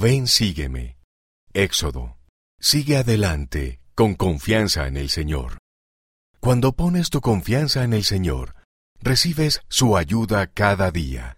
ven 0.00 0.26
sígueme. 0.26 0.96
Éxodo. 1.52 2.16
Sigue 2.58 2.96
adelante 2.96 3.80
con 3.94 4.14
confianza 4.14 4.86
en 4.86 4.96
el 4.96 5.10
Señor. 5.10 5.58
Cuando 6.40 6.72
pones 6.72 7.10
tu 7.10 7.20
confianza 7.20 7.84
en 7.84 7.92
el 7.92 8.04
Señor, 8.04 8.54
recibes 8.98 9.60
su 9.68 9.98
ayuda 9.98 10.46
cada 10.46 10.90
día. 10.90 11.36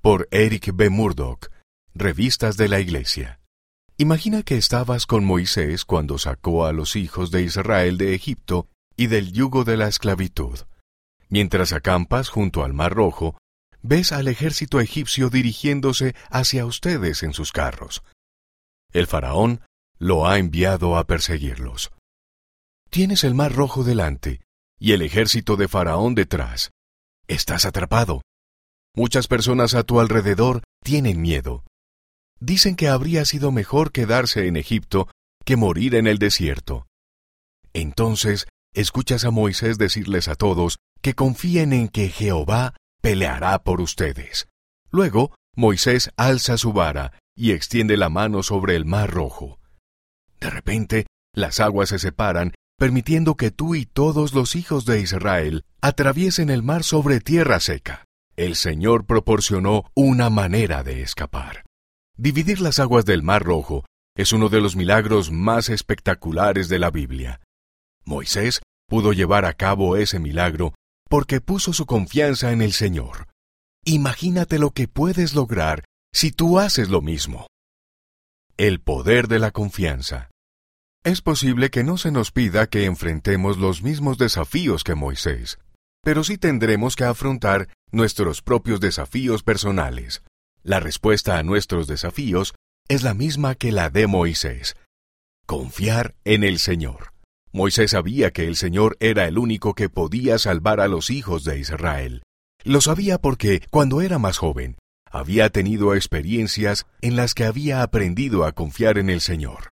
Por 0.00 0.28
Eric 0.30 0.70
B. 0.74 0.88
Murdoch, 0.88 1.50
Revistas 1.94 2.56
de 2.56 2.68
la 2.68 2.80
Iglesia. 2.80 3.40
Imagina 3.98 4.42
que 4.42 4.56
estabas 4.56 5.04
con 5.04 5.26
Moisés 5.26 5.84
cuando 5.84 6.16
sacó 6.16 6.64
a 6.64 6.72
los 6.72 6.96
hijos 6.96 7.30
de 7.30 7.42
Israel 7.42 7.98
de 7.98 8.14
Egipto 8.14 8.66
y 8.96 9.08
del 9.08 9.30
yugo 9.32 9.64
de 9.64 9.76
la 9.76 9.88
esclavitud. 9.88 10.60
Mientras 11.28 11.74
acampas 11.74 12.30
junto 12.30 12.64
al 12.64 12.72
Mar 12.72 12.94
Rojo, 12.94 13.36
ves 13.84 14.12
al 14.12 14.28
ejército 14.28 14.80
egipcio 14.80 15.28
dirigiéndose 15.28 16.16
hacia 16.30 16.64
ustedes 16.66 17.22
en 17.22 17.34
sus 17.34 17.52
carros. 17.52 18.02
El 18.92 19.06
faraón 19.06 19.60
lo 19.98 20.26
ha 20.26 20.38
enviado 20.38 20.96
a 20.96 21.04
perseguirlos. 21.04 21.92
Tienes 22.90 23.24
el 23.24 23.34
Mar 23.34 23.52
Rojo 23.52 23.84
delante 23.84 24.40
y 24.80 24.92
el 24.92 25.02
ejército 25.02 25.56
de 25.56 25.68
Faraón 25.68 26.14
detrás. 26.14 26.70
Estás 27.28 27.64
atrapado. 27.64 28.22
Muchas 28.94 29.28
personas 29.28 29.74
a 29.74 29.82
tu 29.82 30.00
alrededor 30.00 30.62
tienen 30.82 31.20
miedo. 31.20 31.64
Dicen 32.40 32.76
que 32.76 32.88
habría 32.88 33.24
sido 33.24 33.52
mejor 33.52 33.92
quedarse 33.92 34.46
en 34.46 34.56
Egipto 34.56 35.08
que 35.44 35.56
morir 35.56 35.94
en 35.94 36.06
el 36.06 36.18
desierto. 36.18 36.86
Entonces 37.72 38.46
escuchas 38.72 39.24
a 39.24 39.30
Moisés 39.30 39.76
decirles 39.78 40.28
a 40.28 40.36
todos 40.36 40.78
que 41.02 41.14
confíen 41.14 41.72
en 41.72 41.88
que 41.88 42.08
Jehová 42.08 42.74
peleará 43.04 43.62
por 43.62 43.82
ustedes. 43.82 44.48
Luego, 44.90 45.34
Moisés 45.54 46.10
alza 46.16 46.56
su 46.56 46.72
vara 46.72 47.12
y 47.36 47.52
extiende 47.52 47.98
la 47.98 48.08
mano 48.08 48.42
sobre 48.42 48.76
el 48.76 48.86
mar 48.86 49.10
rojo. 49.10 49.60
De 50.40 50.48
repente, 50.48 51.06
las 51.34 51.60
aguas 51.60 51.90
se 51.90 51.98
separan, 51.98 52.54
permitiendo 52.78 53.34
que 53.34 53.50
tú 53.50 53.74
y 53.74 53.84
todos 53.84 54.32
los 54.32 54.56
hijos 54.56 54.86
de 54.86 55.02
Israel 55.02 55.66
atraviesen 55.82 56.48
el 56.48 56.62
mar 56.62 56.82
sobre 56.82 57.20
tierra 57.20 57.60
seca. 57.60 58.06
El 58.36 58.56
Señor 58.56 59.04
proporcionó 59.04 59.84
una 59.94 60.30
manera 60.30 60.82
de 60.82 61.02
escapar. 61.02 61.66
Dividir 62.16 62.62
las 62.62 62.78
aguas 62.78 63.04
del 63.04 63.22
Mar 63.22 63.42
Rojo 63.42 63.84
es 64.16 64.32
uno 64.32 64.48
de 64.48 64.62
los 64.62 64.76
milagros 64.76 65.30
más 65.30 65.68
espectaculares 65.68 66.70
de 66.70 66.78
la 66.78 66.90
Biblia. 66.90 67.42
Moisés 68.06 68.62
pudo 68.88 69.12
llevar 69.12 69.44
a 69.44 69.52
cabo 69.52 69.98
ese 69.98 70.18
milagro 70.20 70.72
porque 71.14 71.40
puso 71.40 71.72
su 71.72 71.86
confianza 71.86 72.50
en 72.50 72.60
el 72.60 72.72
Señor. 72.72 73.28
Imagínate 73.84 74.58
lo 74.58 74.72
que 74.72 74.88
puedes 74.88 75.32
lograr 75.32 75.84
si 76.12 76.32
tú 76.32 76.58
haces 76.58 76.88
lo 76.88 77.02
mismo. 77.02 77.46
El 78.56 78.80
poder 78.80 79.28
de 79.28 79.38
la 79.38 79.52
confianza. 79.52 80.28
Es 81.04 81.22
posible 81.22 81.70
que 81.70 81.84
no 81.84 81.98
se 81.98 82.10
nos 82.10 82.32
pida 82.32 82.66
que 82.66 82.86
enfrentemos 82.86 83.58
los 83.58 83.80
mismos 83.80 84.18
desafíos 84.18 84.82
que 84.82 84.96
Moisés, 84.96 85.60
pero 86.02 86.24
sí 86.24 86.36
tendremos 86.36 86.96
que 86.96 87.04
afrontar 87.04 87.68
nuestros 87.92 88.42
propios 88.42 88.80
desafíos 88.80 89.44
personales. 89.44 90.24
La 90.64 90.80
respuesta 90.80 91.38
a 91.38 91.44
nuestros 91.44 91.86
desafíos 91.86 92.54
es 92.88 93.04
la 93.04 93.14
misma 93.14 93.54
que 93.54 93.70
la 93.70 93.88
de 93.88 94.08
Moisés. 94.08 94.74
Confiar 95.46 96.16
en 96.24 96.42
el 96.42 96.58
Señor. 96.58 97.13
Moisés 97.54 97.92
sabía 97.92 98.32
que 98.32 98.48
el 98.48 98.56
Señor 98.56 98.96
era 98.98 99.28
el 99.28 99.38
único 99.38 99.74
que 99.74 99.88
podía 99.88 100.38
salvar 100.38 100.80
a 100.80 100.88
los 100.88 101.08
hijos 101.10 101.44
de 101.44 101.60
Israel. 101.60 102.24
Lo 102.64 102.80
sabía 102.80 103.18
porque, 103.18 103.62
cuando 103.70 104.00
era 104.00 104.18
más 104.18 104.38
joven, 104.38 104.76
había 105.08 105.50
tenido 105.50 105.94
experiencias 105.94 106.84
en 107.00 107.14
las 107.14 107.32
que 107.32 107.44
había 107.44 107.84
aprendido 107.84 108.44
a 108.44 108.50
confiar 108.50 108.98
en 108.98 109.08
el 109.08 109.20
Señor. 109.20 109.68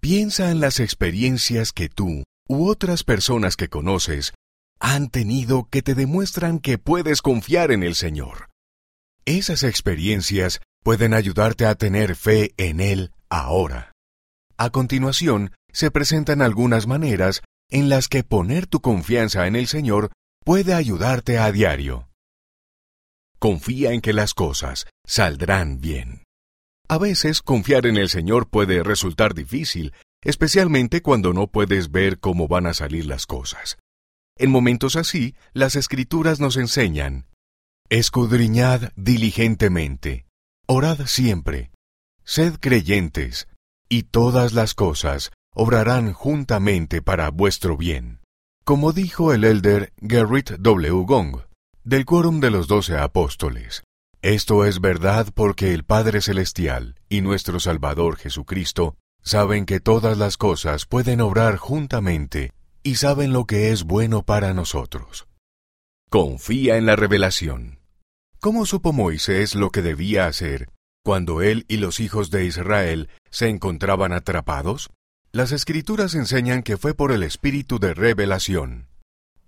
Piensa 0.00 0.50
en 0.50 0.58
las 0.58 0.80
experiencias 0.80 1.72
que 1.72 1.88
tú 1.88 2.24
u 2.48 2.68
otras 2.68 3.04
personas 3.04 3.54
que 3.54 3.68
conoces 3.68 4.34
han 4.80 5.08
tenido 5.08 5.68
que 5.70 5.80
te 5.80 5.94
demuestran 5.94 6.58
que 6.58 6.76
puedes 6.76 7.22
confiar 7.22 7.70
en 7.70 7.84
el 7.84 7.94
Señor. 7.94 8.48
Esas 9.26 9.62
experiencias 9.62 10.60
pueden 10.82 11.14
ayudarte 11.14 11.66
a 11.66 11.76
tener 11.76 12.16
fe 12.16 12.52
en 12.56 12.80
Él 12.80 13.12
ahora. 13.28 13.92
A 14.56 14.70
continuación, 14.70 15.52
se 15.72 15.90
presentan 15.90 16.42
algunas 16.42 16.86
maneras 16.86 17.42
en 17.70 17.88
las 17.88 18.08
que 18.08 18.22
poner 18.22 18.66
tu 18.66 18.80
confianza 18.80 19.46
en 19.46 19.56
el 19.56 19.66
Señor 19.66 20.12
puede 20.44 20.74
ayudarte 20.74 21.38
a 21.38 21.50
diario. 21.50 22.08
Confía 23.38 23.92
en 23.92 24.00
que 24.00 24.12
las 24.12 24.34
cosas 24.34 24.86
saldrán 25.06 25.80
bien. 25.80 26.24
A 26.88 26.98
veces 26.98 27.42
confiar 27.42 27.86
en 27.86 27.96
el 27.96 28.08
Señor 28.08 28.48
puede 28.48 28.82
resultar 28.82 29.34
difícil, 29.34 29.94
especialmente 30.22 31.00
cuando 31.00 31.32
no 31.32 31.46
puedes 31.46 31.90
ver 31.90 32.20
cómo 32.20 32.46
van 32.48 32.66
a 32.66 32.74
salir 32.74 33.06
las 33.06 33.26
cosas. 33.26 33.78
En 34.36 34.50
momentos 34.50 34.96
así, 34.96 35.34
las 35.52 35.74
escrituras 35.76 36.40
nos 36.40 36.56
enseñan, 36.56 37.26
Escudriñad 37.88 38.92
diligentemente, 38.96 40.26
orad 40.66 41.06
siempre, 41.06 41.70
sed 42.24 42.54
creyentes, 42.60 43.48
y 43.88 44.04
todas 44.04 44.54
las 44.54 44.74
cosas 44.74 45.32
obrarán 45.54 46.12
juntamente 46.12 47.02
para 47.02 47.30
vuestro 47.30 47.76
bien. 47.76 48.20
Como 48.64 48.92
dijo 48.92 49.32
el 49.32 49.44
elder 49.44 49.92
Gerrit 50.00 50.52
W. 50.52 51.04
Gong, 51.04 51.42
del 51.84 52.04
quórum 52.04 52.40
de 52.40 52.50
los 52.50 52.68
doce 52.68 52.96
apóstoles. 52.96 53.82
Esto 54.22 54.64
es 54.64 54.80
verdad 54.80 55.28
porque 55.34 55.74
el 55.74 55.84
Padre 55.84 56.20
Celestial 56.20 56.94
y 57.08 57.22
nuestro 57.22 57.58
Salvador 57.58 58.16
Jesucristo 58.16 58.96
saben 59.22 59.66
que 59.66 59.80
todas 59.80 60.16
las 60.16 60.36
cosas 60.36 60.86
pueden 60.86 61.20
obrar 61.20 61.56
juntamente 61.56 62.52
y 62.84 62.96
saben 62.96 63.32
lo 63.32 63.46
que 63.46 63.72
es 63.72 63.84
bueno 63.84 64.22
para 64.22 64.54
nosotros. 64.54 65.26
Confía 66.08 66.76
en 66.76 66.86
la 66.86 66.94
revelación. 66.94 67.80
¿Cómo 68.38 68.66
supo 68.66 68.92
Moisés 68.92 69.54
lo 69.54 69.70
que 69.70 69.82
debía 69.82 70.26
hacer 70.26 70.68
cuando 71.04 71.42
él 71.42 71.64
y 71.68 71.78
los 71.78 72.00
hijos 72.00 72.30
de 72.30 72.44
Israel 72.44 73.08
se 73.30 73.48
encontraban 73.48 74.12
atrapados? 74.12 74.90
Las 75.34 75.50
escrituras 75.50 76.14
enseñan 76.14 76.62
que 76.62 76.76
fue 76.76 76.92
por 76.92 77.10
el 77.10 77.22
espíritu 77.22 77.78
de 77.78 77.94
revelación. 77.94 78.88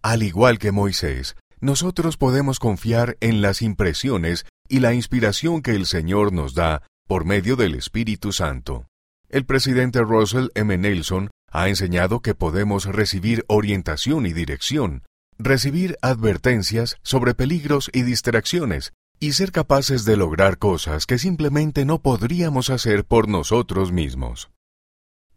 Al 0.00 0.22
igual 0.22 0.58
que 0.58 0.72
Moisés, 0.72 1.36
nosotros 1.60 2.16
podemos 2.16 2.58
confiar 2.58 3.18
en 3.20 3.42
las 3.42 3.60
impresiones 3.60 4.46
y 4.70 4.80
la 4.80 4.94
inspiración 4.94 5.60
que 5.60 5.72
el 5.72 5.84
Señor 5.84 6.32
nos 6.32 6.54
da 6.54 6.80
por 7.06 7.26
medio 7.26 7.56
del 7.56 7.74
Espíritu 7.74 8.32
Santo. 8.32 8.86
El 9.28 9.44
presidente 9.44 10.00
Russell 10.00 10.48
M. 10.54 10.78
Nelson 10.78 11.28
ha 11.52 11.68
enseñado 11.68 12.20
que 12.20 12.34
podemos 12.34 12.86
recibir 12.86 13.44
orientación 13.46 14.24
y 14.24 14.32
dirección, 14.32 15.02
recibir 15.38 15.98
advertencias 16.00 16.96
sobre 17.02 17.34
peligros 17.34 17.90
y 17.92 18.00
distracciones, 18.00 18.94
y 19.20 19.32
ser 19.32 19.52
capaces 19.52 20.06
de 20.06 20.16
lograr 20.16 20.56
cosas 20.56 21.04
que 21.04 21.18
simplemente 21.18 21.84
no 21.84 22.00
podríamos 22.00 22.70
hacer 22.70 23.04
por 23.04 23.28
nosotros 23.28 23.92
mismos. 23.92 24.48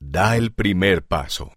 Da 0.01 0.37
el 0.37 0.53
primer 0.53 1.05
paso. 1.05 1.53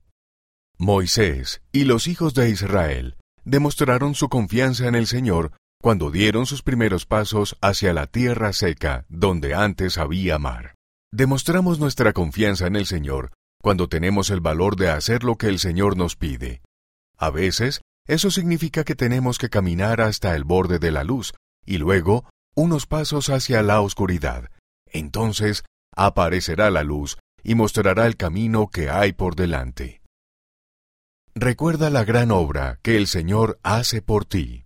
Moisés 0.77 1.63
y 1.71 1.85
los 1.85 2.09
hijos 2.09 2.35
de 2.35 2.51
Israel 2.51 3.17
demostraron 3.45 4.15
su 4.17 4.29
confianza 4.29 4.89
en 4.89 4.97
el 4.97 5.07
Señor 5.07 5.53
cuando 5.81 6.11
dieron 6.11 6.47
sus 6.47 6.63
primeros 6.63 7.07
pasos 7.07 7.57
hacia 7.61 7.93
la 7.93 8.09
tierra 8.09 8.53
seca 8.53 9.05
donde 9.09 9.55
antes 9.55 9.97
había 9.97 10.39
mar. 10.41 10.75
Demostramos 11.13 11.79
nuestra 11.79 12.13
confianza 12.13 12.67
en 12.67 12.75
el 12.75 12.87
Señor 12.87 13.33
cuando 13.61 13.89
tenemos 13.89 14.31
el 14.31 14.41
valor 14.41 14.75
de 14.75 14.91
hacer 14.91 15.23
lo 15.23 15.37
que 15.37 15.47
el 15.47 15.61
Señor 15.61 15.97
nos 15.97 16.17
pide. 16.17 16.63
A 17.17 17.31
veces, 17.31 17.81
eso 18.09 18.33
significa 18.33 18.83
que 18.83 18.97
tenemos 18.97 19.39
que 19.39 19.51
caminar 19.51 20.01
hasta 20.01 20.35
el 20.35 20.43
borde 20.43 20.81
de 20.81 20.91
la 20.91 21.05
luz 21.05 21.33
y 21.65 21.79
luego 21.79 22.29
unos 22.57 22.87
pasos 22.87 23.31
hacia 23.31 23.63
la 23.63 23.81
oscuridad. 23.81 24.51
Entonces 24.87 25.65
aparecerá 25.95 26.71
la 26.71 26.83
luz 26.83 27.19
y 27.43 27.55
mostrará 27.55 28.07
el 28.07 28.17
camino 28.17 28.69
que 28.69 28.91
hay 28.91 29.13
por 29.13 29.35
delante. 29.35 30.01
Recuerda 31.35 31.91
la 31.91 32.05
gran 32.05 32.31
obra 32.31 32.79
que 32.83 32.97
el 32.97 33.07
Señor 33.07 33.59
hace 33.63 34.03
por 34.03 34.25
ti. 34.25 34.65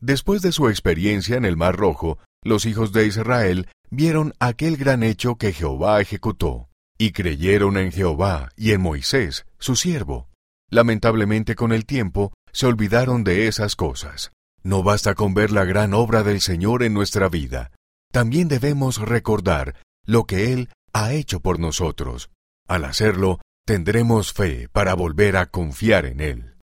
Después 0.00 0.42
de 0.42 0.52
su 0.52 0.68
experiencia 0.68 1.36
en 1.36 1.44
el 1.44 1.56
Mar 1.56 1.76
Rojo, 1.76 2.18
los 2.42 2.66
hijos 2.66 2.92
de 2.92 3.06
Israel 3.06 3.68
vieron 3.90 4.34
aquel 4.40 4.76
gran 4.76 5.02
hecho 5.02 5.36
que 5.36 5.52
Jehová 5.52 6.00
ejecutó, 6.00 6.68
y 6.98 7.12
creyeron 7.12 7.76
en 7.76 7.92
Jehová 7.92 8.50
y 8.56 8.72
en 8.72 8.80
Moisés, 8.80 9.46
su 9.58 9.76
siervo. 9.76 10.28
Lamentablemente 10.70 11.54
con 11.54 11.72
el 11.72 11.86
tiempo 11.86 12.32
se 12.52 12.66
olvidaron 12.66 13.24
de 13.24 13.46
esas 13.48 13.76
cosas. 13.76 14.32
No 14.62 14.82
basta 14.82 15.14
con 15.14 15.34
ver 15.34 15.50
la 15.50 15.64
gran 15.64 15.94
obra 15.94 16.22
del 16.22 16.40
Señor 16.40 16.82
en 16.82 16.94
nuestra 16.94 17.28
vida, 17.28 17.70
también 18.12 18.46
debemos 18.46 18.98
recordar 18.98 19.74
lo 20.04 20.24
que 20.24 20.52
Él 20.52 20.68
ha 20.92 21.12
hecho 21.12 21.40
por 21.40 21.58
nosotros. 21.58 22.30
Al 22.68 22.84
hacerlo, 22.84 23.40
tendremos 23.64 24.32
fe 24.32 24.68
para 24.68 24.94
volver 24.94 25.36
a 25.36 25.46
confiar 25.46 26.06
en 26.06 26.20
Él. 26.20 26.50